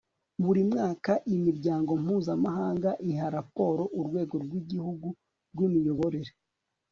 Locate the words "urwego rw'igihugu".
3.99-5.07